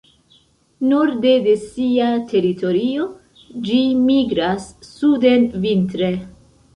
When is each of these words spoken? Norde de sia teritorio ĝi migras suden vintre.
Norde 0.91 1.33
de 1.47 1.51
sia 1.65 2.07
teritorio 2.31 3.05
ĝi 3.67 3.77
migras 4.07 4.65
suden 4.89 5.47
vintre. 5.67 6.11